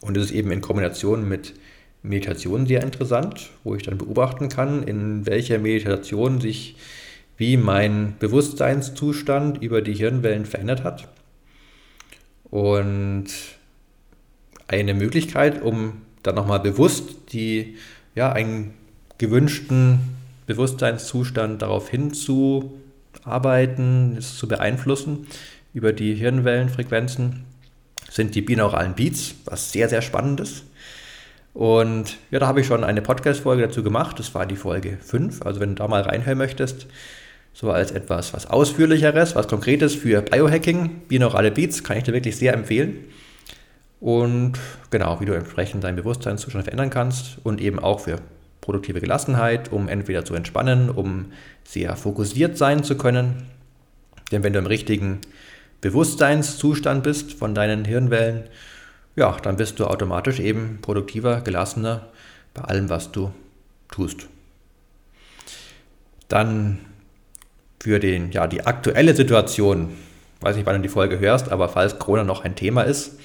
[0.00, 1.54] Und es ist eben in Kombination mit
[2.02, 6.74] Meditation sehr interessant, wo ich dann beobachten kann, in welcher Meditation sich
[7.36, 11.06] wie mein Bewusstseinszustand über die Hirnwellen verändert hat.
[12.50, 13.26] Und
[14.66, 17.78] eine Möglichkeit, um dann nochmal bewusst die,
[18.14, 18.74] ja, einen
[19.18, 20.00] gewünschten
[20.46, 25.26] Bewusstseinszustand darauf hinzuarbeiten, es zu beeinflussen
[25.72, 27.44] über die Hirnwellenfrequenzen,
[28.10, 30.64] sind die binauralen Beats, was sehr, sehr spannend ist.
[31.54, 34.18] Und ja, da habe ich schon eine Podcast-Folge dazu gemacht.
[34.18, 35.42] Das war die Folge 5.
[35.42, 36.86] Also, wenn du da mal reinhören möchtest,
[37.52, 42.36] so als etwas was Ausführlicheres, was Konkretes für Biohacking, binaurale Beats, kann ich dir wirklich
[42.36, 43.04] sehr empfehlen.
[44.00, 44.54] Und
[44.90, 48.16] genau, wie du entsprechend deinen Bewusstseinszustand verändern kannst und eben auch für
[48.60, 51.32] produktive Gelassenheit, um entweder zu entspannen, um
[51.64, 53.46] sehr fokussiert sein zu können.
[54.32, 55.20] Denn wenn du im richtigen
[55.80, 58.44] Bewusstseinszustand bist von deinen Hirnwellen,
[59.16, 62.08] ja, dann bist du automatisch eben produktiver, gelassener
[62.54, 63.32] bei allem, was du
[63.90, 64.28] tust.
[66.28, 66.78] Dann
[67.82, 69.90] für den, ja, die aktuelle Situation,
[70.40, 73.18] weiß nicht, wann du die Folge hörst, aber falls Corona noch ein Thema ist,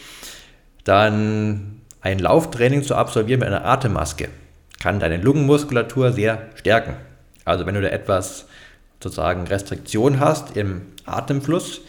[0.86, 4.30] dann ein Lauftraining zu absolvieren mit einer Atemmaske
[4.80, 6.94] kann deine Lungenmuskulatur sehr stärken.
[7.44, 8.46] Also wenn du da etwas
[9.02, 11.82] sozusagen Restriktion hast im Atemfluss,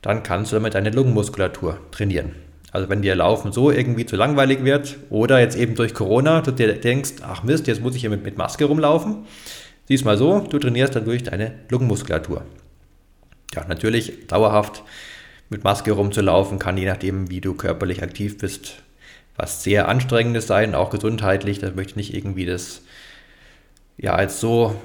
[0.00, 2.34] dann kannst du damit deine Lungenmuskulatur trainieren.
[2.72, 6.52] Also wenn dir Laufen so irgendwie zu langweilig wird oder jetzt eben durch Corona, du
[6.52, 9.26] dir denkst, ach Mist, jetzt muss ich hier mit, mit Maske rumlaufen,
[9.86, 12.42] siehst mal so, du trainierst dadurch deine Lungenmuskulatur.
[13.54, 14.82] Ja, natürlich dauerhaft
[15.50, 18.76] mit Maske rumzulaufen kann, je nachdem, wie du körperlich aktiv bist,
[19.36, 21.58] was sehr anstrengendes sein, auch gesundheitlich.
[21.58, 22.82] Da möchte ich nicht irgendwie das
[23.98, 24.80] ja als so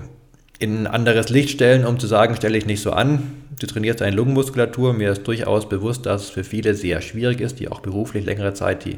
[0.58, 3.32] in ein anderes Licht stellen, um zu sagen, stelle ich nicht so an.
[3.60, 4.94] Du trainierst deine Lungenmuskulatur.
[4.94, 8.54] Mir ist durchaus bewusst, dass es für viele sehr schwierig ist, die auch beruflich längere
[8.54, 8.98] Zeit die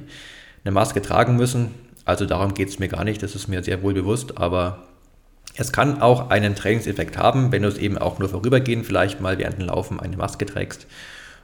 [0.64, 1.72] eine Maske tragen müssen.
[2.06, 4.84] Also darum geht es mir gar nicht, das ist mir sehr wohl bewusst, aber
[5.56, 9.38] es kann auch einen Trainingseffekt haben, wenn du es eben auch nur vorübergehend vielleicht mal
[9.38, 10.88] während dem Laufen eine Maske trägst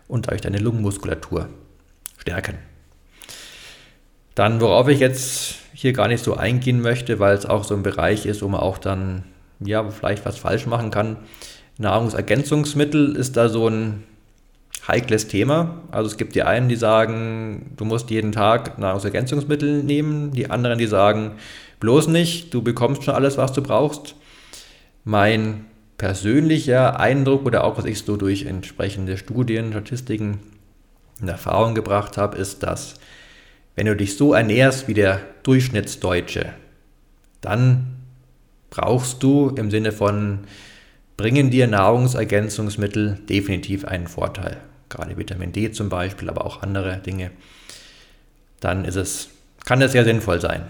[0.07, 1.49] und dadurch deine Lungenmuskulatur
[2.17, 2.57] stärken.
[4.35, 7.83] Dann, worauf ich jetzt hier gar nicht so eingehen möchte, weil es auch so ein
[7.83, 9.23] Bereich ist, wo man auch dann
[9.59, 11.17] ja, vielleicht was falsch machen kann.
[11.77, 14.03] Nahrungsergänzungsmittel ist da so ein
[14.87, 15.81] heikles Thema.
[15.91, 20.77] Also es gibt die einen, die sagen, du musst jeden Tag Nahrungsergänzungsmittel nehmen, die anderen,
[20.77, 21.33] die sagen,
[21.79, 24.15] bloß nicht, du bekommst schon alles, was du brauchst.
[25.03, 25.65] Mein
[25.97, 30.39] persönlicher Eindruck oder auch was ich so durch entsprechende Studien, Statistiken
[31.21, 32.95] in Erfahrung gebracht habe, ist, dass
[33.75, 36.53] wenn du dich so ernährst wie der Durchschnittsdeutsche,
[37.41, 37.97] dann
[38.69, 40.39] brauchst du im Sinne von,
[41.17, 44.58] bringen dir Nahrungsergänzungsmittel definitiv einen Vorteil.
[44.89, 47.32] Gerade Vitamin D zum Beispiel, aber auch andere Dinge.
[48.60, 49.29] Dann ist es,
[49.65, 50.63] kann es sehr sinnvoll sein.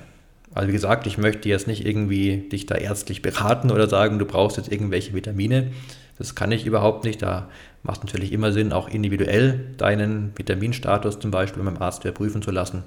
[0.53, 4.25] Also wie gesagt, ich möchte jetzt nicht irgendwie dich da ärztlich beraten oder sagen, du
[4.25, 5.71] brauchst jetzt irgendwelche Vitamine.
[6.17, 7.21] Das kann ich überhaupt nicht.
[7.21, 7.49] Da
[7.81, 12.51] macht es natürlich immer Sinn, auch individuell deinen Vitaminstatus zum Beispiel beim Arzt überprüfen zu
[12.51, 12.83] lassen.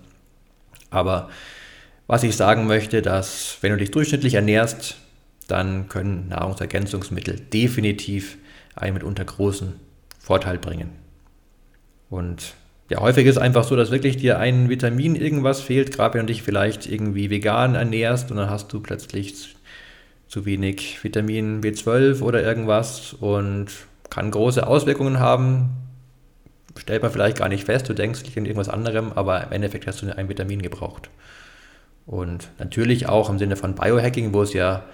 [0.90, 1.28] Aber
[2.06, 4.96] was ich sagen möchte, dass wenn du dich durchschnittlich ernährst,
[5.48, 8.38] dann können Nahrungsergänzungsmittel definitiv
[8.76, 9.74] einen mitunter großen
[10.18, 10.90] Vorteil bringen.
[12.10, 12.54] Und
[12.88, 16.26] ja, häufig ist es einfach so, dass wirklich dir ein Vitamin irgendwas fehlt, gerade wenn
[16.26, 19.56] du dich vielleicht irgendwie vegan ernährst und dann hast du plötzlich
[20.28, 23.68] zu wenig Vitamin B12 oder irgendwas und
[24.10, 25.70] kann große Auswirkungen haben.
[26.76, 29.86] Stellt man vielleicht gar nicht fest, du denkst, liegt in irgendwas anderem, aber im Endeffekt
[29.86, 31.10] hast du ein Vitamin gebraucht.
[32.06, 34.84] Und natürlich auch im Sinne von Biohacking, wo es ja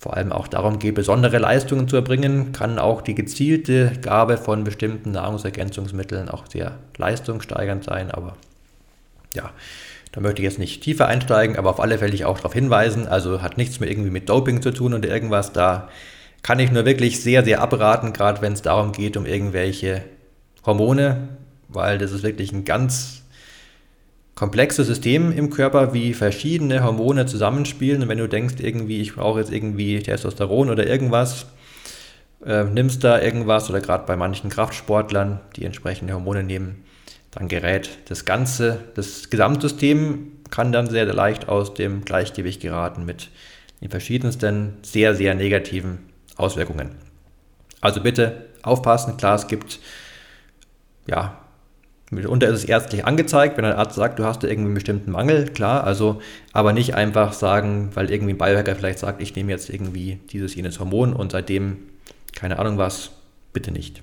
[0.00, 4.64] vor allem auch darum geht, besondere Leistungen zu erbringen, kann auch die gezielte Gabe von
[4.64, 8.10] bestimmten Nahrungsergänzungsmitteln auch sehr leistungssteigernd sein.
[8.10, 8.34] Aber
[9.34, 9.50] ja,
[10.12, 13.08] da möchte ich jetzt nicht tiefer einsteigen, aber auf alle Fälle auch darauf hinweisen.
[13.08, 15.52] Also hat nichts mehr irgendwie mit Doping zu tun oder irgendwas.
[15.52, 15.90] Da
[16.42, 20.02] kann ich nur wirklich sehr, sehr abraten, gerade wenn es darum geht, um irgendwelche
[20.64, 21.28] Hormone,
[21.68, 23.19] weil das ist wirklich ein ganz
[24.40, 28.00] komplexes System im Körper, wie verschiedene Hormone zusammenspielen.
[28.00, 31.44] Und wenn du denkst, irgendwie, ich brauche jetzt irgendwie Testosteron oder irgendwas,
[32.46, 36.84] äh, nimmst da irgendwas oder gerade bei manchen Kraftsportlern, die entsprechende Hormone nehmen,
[37.32, 43.28] dann gerät das Ganze, das Gesamtsystem kann dann sehr leicht aus dem Gleichgewicht geraten mit
[43.82, 45.98] den verschiedensten sehr, sehr negativen
[46.38, 46.92] Auswirkungen.
[47.82, 49.80] Also bitte aufpassen, klar, es gibt
[51.06, 51.39] ja
[52.10, 55.12] Mitunter ist es ärztlich angezeigt, wenn ein Arzt sagt, du hast da irgendwie einen bestimmten
[55.12, 56.20] Mangel, klar, also,
[56.52, 60.56] aber nicht einfach sagen, weil irgendwie ein Biohacker vielleicht sagt, ich nehme jetzt irgendwie dieses,
[60.56, 61.78] jenes Hormon und seitdem,
[62.34, 63.10] keine Ahnung was,
[63.52, 64.02] bitte nicht.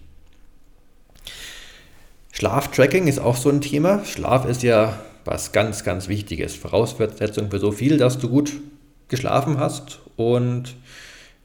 [2.32, 4.06] Schlaftracking ist auch so ein Thema.
[4.06, 6.56] Schlaf ist ja was ganz, ganz Wichtiges.
[6.56, 8.54] Voraussetzung für so viel, dass du gut
[9.08, 10.00] geschlafen hast.
[10.16, 10.76] Und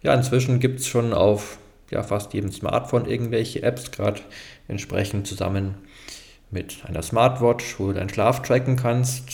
[0.03, 1.59] ja, inzwischen gibt es schon auf
[1.91, 4.21] ja, fast jedem Smartphone irgendwelche Apps, gerade
[4.69, 5.77] entsprechend zusammen
[6.53, 9.25] mit einer Smartwatch, wo du deinen Schlaf tracken kannst.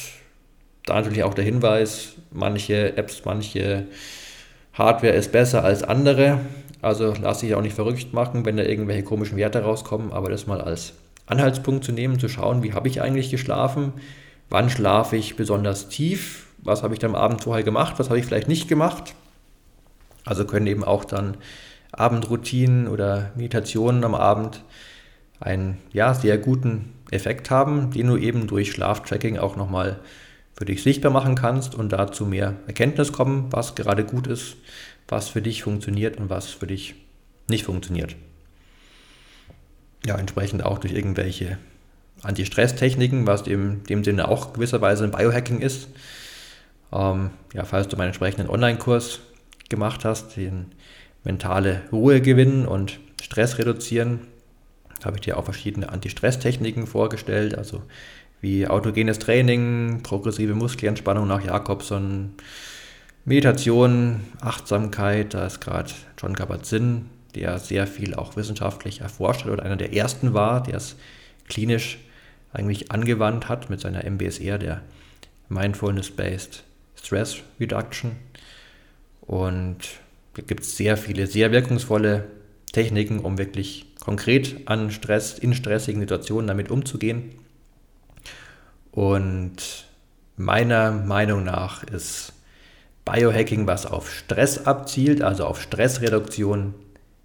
[0.86, 3.86] Da natürlich auch der Hinweis, manche Apps, manche
[4.72, 6.40] Hardware ist besser als andere.
[6.80, 10.46] Also lass dich auch nicht verrückt machen, wenn da irgendwelche komischen Werte rauskommen, aber das
[10.46, 10.94] mal als
[11.26, 13.92] Anhaltspunkt zu nehmen, zu schauen, wie habe ich eigentlich geschlafen,
[14.48, 18.18] wann schlafe ich besonders tief, was habe ich dann am Abend vorher gemacht, was habe
[18.18, 19.14] ich vielleicht nicht gemacht.
[20.24, 21.36] Also können eben auch dann
[21.90, 24.62] Abendroutinen oder Meditationen am Abend
[25.40, 30.00] einen ja, sehr guten Effekt haben, den du eben durch Schlaftracking auch nochmal
[30.56, 34.56] für dich sichtbar machen kannst und dazu mehr Erkenntnis kommen, was gerade gut ist,
[35.06, 36.94] was für dich funktioniert und was für dich
[37.48, 38.16] nicht funktioniert.
[40.04, 41.58] Ja, entsprechend auch durch irgendwelche
[42.22, 45.88] Anti-Stress-Techniken, was in dem Sinne auch gewisserweise ein Biohacking ist.
[46.92, 49.20] Ähm, ja, falls du meinen entsprechenden Online-Kurs
[49.68, 50.66] gemacht hast, den
[51.24, 54.20] mentale Ruhe gewinnen und Stress reduzieren,
[55.04, 57.82] habe ich dir auch verschiedene Anti-Stress-Techniken vorgestellt, also
[58.40, 62.34] wie autogenes Training, progressive Muskelentspannung nach Jakobson,
[63.24, 69.64] Meditation, Achtsamkeit, da ist gerade John Kabat-Zinn, der sehr viel auch wissenschaftlich erforscht hat oder
[69.64, 70.96] einer der ersten war, der es
[71.48, 71.98] klinisch
[72.52, 74.82] eigentlich angewandt hat mit seiner MBSR, der
[75.48, 76.64] Mindfulness-Based
[76.96, 78.12] Stress Reduction.
[79.20, 79.78] Und
[80.34, 82.24] da gibt es sehr viele, sehr wirkungsvolle
[82.72, 87.30] Techniken, um wirklich konkret an Stress, in stressigen Situationen damit umzugehen.
[88.92, 89.86] Und
[90.36, 92.32] meiner Meinung nach ist
[93.04, 96.74] Biohacking, was auf Stress abzielt, also auf Stressreduktion,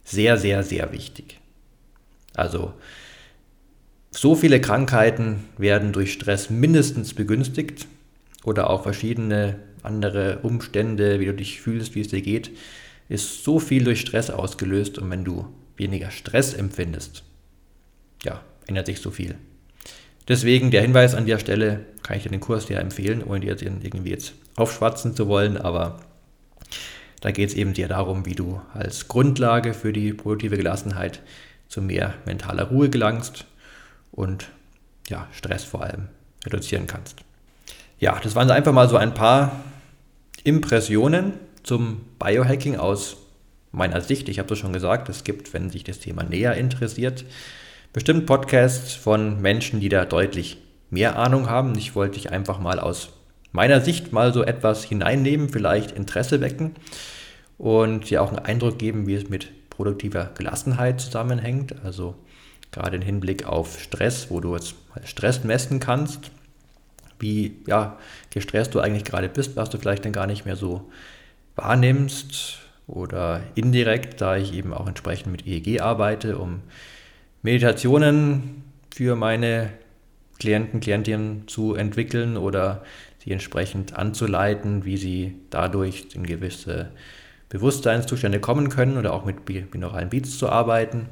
[0.03, 1.39] sehr, sehr, sehr wichtig.
[2.35, 2.73] Also
[4.11, 7.87] so viele Krankheiten werden durch Stress mindestens begünstigt
[8.43, 12.51] oder auch verschiedene andere Umstände, wie du dich fühlst, wie es dir geht,
[13.09, 17.23] ist so viel durch Stress ausgelöst und wenn du weniger Stress empfindest,
[18.23, 19.35] ja, ändert sich so viel.
[20.27, 23.55] Deswegen der Hinweis an der Stelle, kann ich dir den Kurs ja empfehlen, ohne dir
[23.55, 25.99] den irgendwie jetzt aufschwatzen zu wollen, aber
[27.21, 31.21] da geht es eben dir darum, wie du als Grundlage für die produktive Gelassenheit
[31.67, 33.45] zu mehr mentaler Ruhe gelangst
[34.11, 34.49] und
[35.09, 36.07] ja, Stress vor allem
[36.45, 37.23] reduzieren kannst.
[37.99, 39.63] Ja, das waren einfach mal so ein paar
[40.43, 41.33] Impressionen
[41.63, 43.17] zum Biohacking aus
[43.73, 47.25] meiner Sicht, ich habe das schon gesagt, es gibt, wenn sich das Thema näher interessiert,
[47.91, 50.57] bestimmt Podcasts von Menschen, die da deutlich
[50.91, 51.75] mehr Ahnung haben.
[51.77, 53.09] Ich wollte dich einfach mal aus
[53.51, 56.75] meiner Sicht mal so etwas hineinnehmen, vielleicht Interesse wecken
[57.57, 61.75] und dir auch einen Eindruck geben, wie es mit produktiver Gelassenheit zusammenhängt.
[61.83, 62.15] Also
[62.71, 66.29] gerade im Hinblick auf Stress, wo du jetzt Stress messen kannst,
[67.19, 67.97] wie ja,
[68.29, 70.91] gestresst du eigentlich gerade bist, was du vielleicht dann gar nicht mehr so
[71.55, 76.61] wahrnimmst oder indirekt, da ich eben auch entsprechend mit EEG arbeite, um
[77.41, 79.69] Meditationen für meine
[80.39, 82.83] Klienten, Klientinnen zu entwickeln oder
[83.23, 86.91] sie entsprechend anzuleiten, wie sie dadurch in gewisse
[87.49, 91.07] Bewusstseinszustände kommen können oder auch mit binauralen Beats zu arbeiten,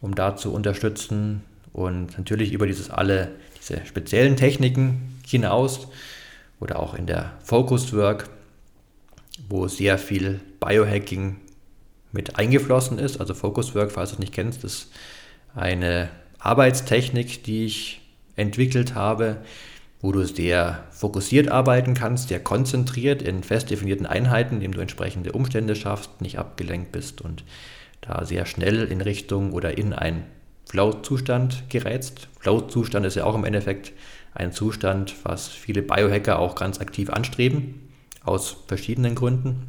[0.00, 5.88] um da zu unterstützen und natürlich über dieses alle, diese speziellen Techniken hinaus
[6.60, 8.28] oder auch in der Focused Work
[9.48, 11.36] wo sehr viel Biohacking
[12.12, 13.20] mit eingeflossen ist.
[13.20, 14.92] Also Focus Work, falls du es nicht kennst, ist
[15.54, 18.00] eine Arbeitstechnik, die ich
[18.36, 19.38] entwickelt habe,
[20.00, 25.32] wo du sehr fokussiert arbeiten kannst, sehr konzentriert in fest definierten Einheiten, indem du entsprechende
[25.32, 27.44] Umstände schaffst, nicht abgelenkt bist und
[28.00, 30.24] da sehr schnell in Richtung oder in einen
[30.68, 32.28] Flow-Zustand gerätst.
[32.40, 33.92] Flow-Zustand ist ja auch im Endeffekt
[34.34, 37.91] ein Zustand, was viele Biohacker auch ganz aktiv anstreben,
[38.24, 39.66] aus verschiedenen Gründen.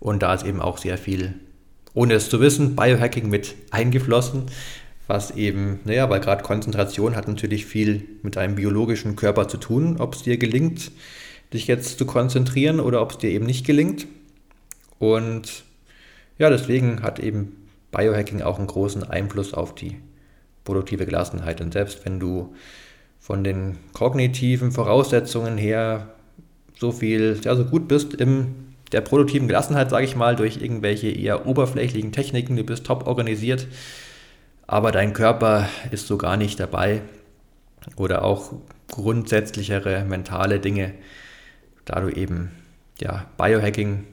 [0.00, 1.34] Und da ist eben auch sehr viel,
[1.94, 4.44] ohne es zu wissen, Biohacking mit eingeflossen,
[5.06, 9.96] was eben, naja, weil gerade Konzentration hat natürlich viel mit deinem biologischen Körper zu tun,
[9.98, 10.92] ob es dir gelingt,
[11.52, 14.06] dich jetzt zu konzentrieren oder ob es dir eben nicht gelingt.
[14.98, 15.64] Und
[16.38, 17.56] ja, deswegen hat eben
[17.90, 19.96] Biohacking auch einen großen Einfluss auf die
[20.64, 21.60] produktive Gelassenheit.
[21.62, 22.54] Und selbst wenn du
[23.18, 26.14] von den kognitiven Voraussetzungen her
[26.78, 28.54] so viel, ja, so gut bist in
[28.92, 33.66] der produktiven Gelassenheit, sage ich mal, durch irgendwelche eher oberflächlichen Techniken, du bist top organisiert,
[34.66, 37.02] aber dein Körper ist so gar nicht dabei
[37.96, 38.52] oder auch
[38.90, 40.94] grundsätzlichere mentale Dinge,
[41.84, 42.50] da du eben
[43.00, 44.04] ja, Biohacking,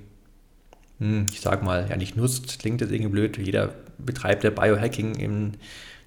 [1.00, 5.16] hm, ich sag mal, ja nicht nutzt, klingt das irgendwie blöd, jeder betreibt ja Biohacking
[5.16, 5.58] in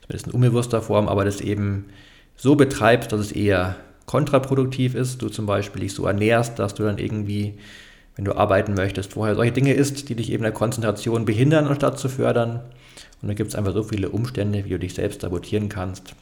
[0.02, 1.86] zumindest in unbewusster Form, aber das eben
[2.36, 3.76] so betreibst, dass es eher
[4.08, 7.58] kontraproduktiv ist, du zum Beispiel dich so ernährst, dass du dann irgendwie,
[8.16, 11.98] wenn du arbeiten möchtest, vorher solche Dinge isst, die dich eben der Konzentration behindern, anstatt
[11.98, 12.62] zu fördern.
[13.20, 16.14] Und da gibt es einfach so viele Umstände, wie du dich selbst sabotieren kannst.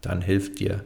[0.00, 0.82] Dann hilft dir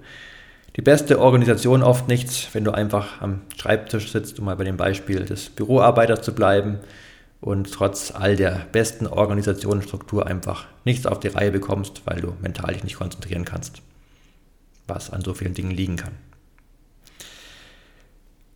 [0.75, 4.77] die beste Organisation oft nichts, wenn du einfach am Schreibtisch sitzt, um mal bei dem
[4.77, 6.81] Beispiel des Büroarbeiters zu bleiben
[7.41, 12.75] und trotz all der besten Organisationsstruktur einfach nichts auf die Reihe bekommst, weil du mental
[12.75, 13.83] dich nicht konzentrieren kannst,
[14.89, 16.15] was an so vielen Dingen liegen kann.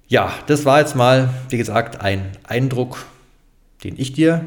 [0.09, 3.07] Ja, das war jetzt mal, wie gesagt, ein Eindruck,
[3.85, 4.45] den ich dir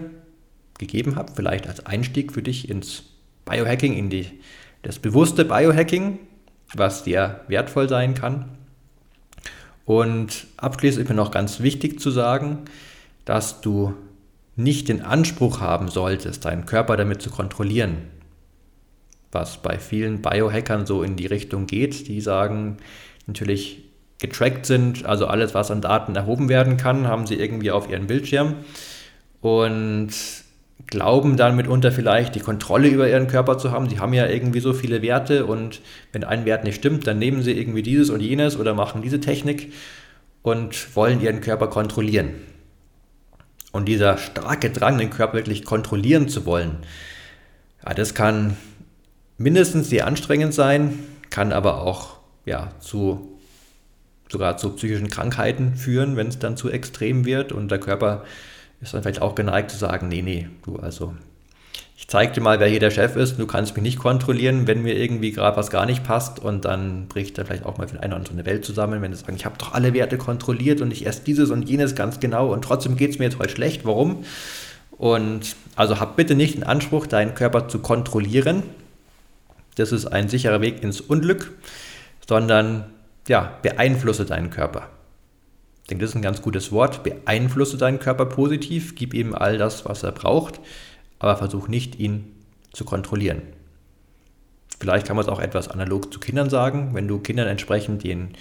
[0.78, 3.04] gegeben habe, vielleicht als Einstieg für dich ins
[3.46, 4.28] Biohacking, in die,
[4.84, 6.20] das bewusste Biohacking,
[6.74, 8.46] was sehr wertvoll sein kann.
[9.86, 12.66] Und abschließend ist mir noch ganz wichtig zu sagen,
[13.24, 13.96] dass du
[14.56, 17.98] nicht den Anspruch haben solltest, deinen Körper damit zu kontrollieren.
[19.36, 22.78] Was bei vielen Biohackern so in die Richtung geht, die sagen,
[23.28, 23.84] natürlich
[24.18, 28.08] getrackt sind, also alles, was an Daten erhoben werden kann, haben sie irgendwie auf ihren
[28.08, 28.56] Bildschirm.
[29.42, 30.12] Und
[30.88, 33.90] glauben dann mitunter vielleicht die Kontrolle über ihren Körper zu haben.
[33.90, 35.82] Sie haben ja irgendwie so viele Werte und
[36.14, 39.20] wenn ein Wert nicht stimmt, dann nehmen sie irgendwie dieses und jenes oder machen diese
[39.20, 39.74] Technik
[40.44, 42.30] und wollen ihren Körper kontrollieren.
[43.74, 46.78] Und dieser starke Drang, den Körper wirklich kontrollieren zu wollen,
[47.86, 48.56] ja, das kann
[49.38, 53.36] mindestens sehr anstrengend sein, kann aber auch ja, zu
[54.32, 58.24] sogar zu psychischen Krankheiten führen, wenn es dann zu extrem wird und der Körper
[58.82, 61.14] ist dann vielleicht auch geneigt zu sagen, nee, nee, du also,
[61.96, 64.82] ich zeig dir mal, wer hier der Chef ist, du kannst mich nicht kontrollieren, wenn
[64.82, 68.00] mir irgendwie gerade was gar nicht passt und dann bricht da vielleicht auch mal für
[68.02, 70.92] eine oder andere Welt zusammen, wenn sie sagen, ich habe doch alle Werte kontrolliert und
[70.92, 73.86] ich esse dieses und jenes ganz genau und trotzdem geht es mir jetzt heute schlecht,
[73.86, 74.26] warum?
[74.98, 78.64] Und also hab bitte nicht den Anspruch, deinen Körper zu kontrollieren.
[79.76, 81.54] Das ist ein sicherer Weg ins Unglück,
[82.28, 82.86] sondern
[83.28, 84.90] ja, beeinflusse deinen Körper.
[85.84, 87.04] Ich denke, das ist ein ganz gutes Wort.
[87.04, 90.60] Beeinflusse deinen Körper positiv, gib ihm all das, was er braucht,
[91.20, 92.34] aber versuch nicht, ihn
[92.74, 93.42] zu kontrollieren.
[94.80, 96.92] Vielleicht kann man es auch etwas analog zu Kindern sagen.
[96.94, 98.34] Wenn du Kindern entsprechend denen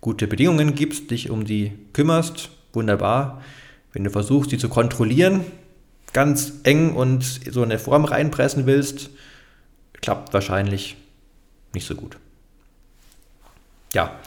[0.00, 3.42] gute Bedingungen gibst, dich um die kümmerst, wunderbar.
[3.92, 5.44] Wenn du versuchst, sie zu kontrollieren,
[6.12, 9.10] ganz eng und so eine Form reinpressen willst,
[10.02, 10.96] klappt wahrscheinlich
[11.72, 12.18] nicht so gut.
[13.94, 14.18] Ja,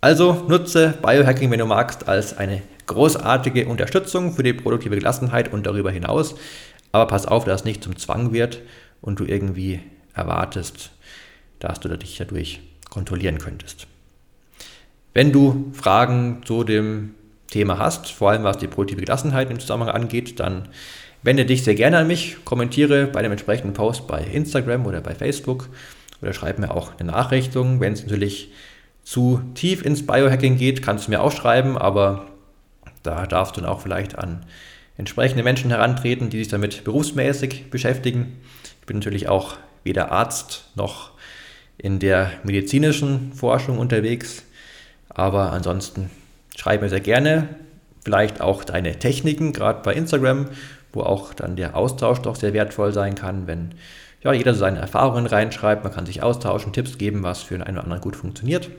[0.00, 5.64] also nutze Biohacking, wenn du magst, als eine großartige Unterstützung für die produktive Gelassenheit und
[5.64, 6.34] darüber hinaus.
[6.90, 8.60] Aber pass auf, dass es nicht zum Zwang wird
[9.00, 9.80] und du irgendwie
[10.14, 10.90] erwartest,
[11.58, 13.86] dass du dich dadurch kontrollieren könntest.
[15.14, 17.14] Wenn du Fragen zu dem
[17.48, 20.68] Thema hast, vor allem was die produktive Gelassenheit im Zusammenhang angeht, dann
[21.22, 25.14] wende dich sehr gerne an mich, kommentiere bei dem entsprechenden Post bei Instagram oder bei
[25.14, 25.68] Facebook
[26.20, 28.52] oder schreib mir auch eine Nachrichtung, wenn es natürlich
[29.04, 32.26] zu tief ins Biohacking geht, kannst du mir auch schreiben, aber
[33.02, 34.46] da darfst du dann auch vielleicht an
[34.96, 38.40] entsprechende Menschen herantreten, die sich damit berufsmäßig beschäftigen.
[38.80, 41.10] Ich bin natürlich auch weder Arzt noch
[41.78, 44.44] in der medizinischen Forschung unterwegs,
[45.08, 46.10] aber ansonsten
[46.56, 47.48] schreib mir sehr gerne
[48.04, 50.48] vielleicht auch deine Techniken, gerade bei Instagram,
[50.92, 53.74] wo auch dann der Austausch doch sehr wertvoll sein kann, wenn
[54.22, 57.76] ja, jeder seine Erfahrungen reinschreibt, man kann sich austauschen, Tipps geben, was für den einen
[57.76, 58.70] oder anderen gut funktioniert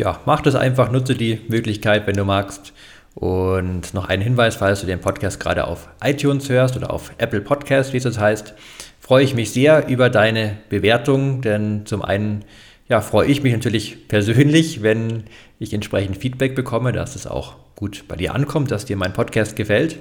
[0.00, 2.72] ja, mach das einfach, nutze die Möglichkeit, wenn du magst.
[3.14, 7.40] Und noch ein Hinweis, falls du den Podcast gerade auf iTunes hörst oder auf Apple
[7.40, 8.54] Podcast, wie es das heißt,
[9.00, 12.44] freue ich mich sehr über deine Bewertung, denn zum einen
[12.88, 15.24] ja, freue ich mich natürlich persönlich, wenn
[15.58, 19.54] ich entsprechend Feedback bekomme, dass es auch gut bei dir ankommt, dass dir mein Podcast
[19.54, 19.98] gefällt.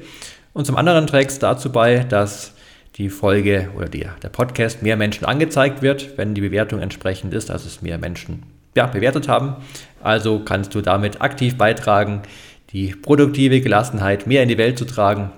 [0.54, 2.54] Und zum anderen trägst es dazu bei, dass
[2.96, 7.50] die Folge oder die, der Podcast mehr Menschen angezeigt wird, wenn die Bewertung entsprechend ist,
[7.50, 8.44] dass es mehr Menschen
[8.76, 9.56] ja, bewertet haben.
[10.02, 12.24] Also kannst du damit aktiv beitragen,
[12.72, 15.32] die produktive Gelassenheit mehr in die Welt zu tragen,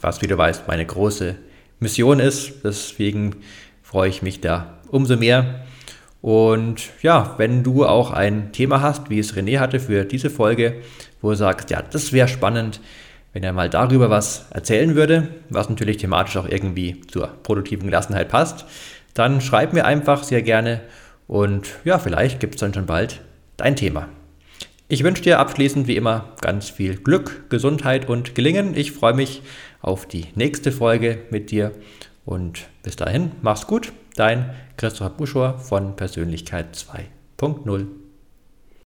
[0.00, 1.36] was, wie du weißt, meine große
[1.80, 2.52] Mission ist.
[2.64, 3.36] Deswegen
[3.82, 5.64] freue ich mich da umso mehr.
[6.22, 10.76] Und ja, wenn du auch ein Thema hast, wie es René hatte für diese Folge,
[11.20, 12.80] wo du sagst, ja, das wäre spannend,
[13.34, 18.30] wenn er mal darüber was erzählen würde, was natürlich thematisch auch irgendwie zur produktiven Gelassenheit
[18.30, 18.64] passt,
[19.12, 20.80] dann schreib mir einfach sehr gerne
[21.26, 23.20] und ja, vielleicht gibt es dann schon bald
[23.56, 24.08] dein Thema.
[24.88, 28.76] Ich wünsche dir abschließend wie immer ganz viel Glück, Gesundheit und Gelingen.
[28.76, 29.42] Ich freue mich
[29.80, 31.72] auf die nächste Folge mit dir
[32.24, 33.92] und bis dahin, mach's gut.
[34.14, 36.76] Dein Christopher Buschor von Persönlichkeit
[37.40, 38.03] 2.0.